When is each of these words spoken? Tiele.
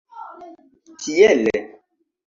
Tiele. 0.99 1.55